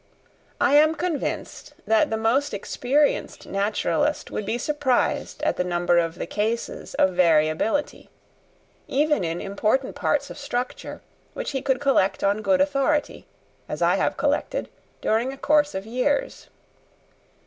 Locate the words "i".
0.59-0.73, 13.83-13.97